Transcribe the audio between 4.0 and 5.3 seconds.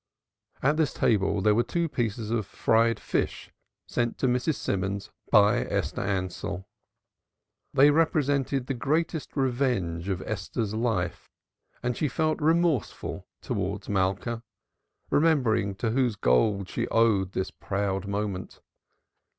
to Mrs. Simons